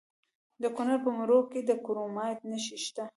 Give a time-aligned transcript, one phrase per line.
[0.61, 3.03] د کونړ په مروره کې د کرومایټ نښې شته.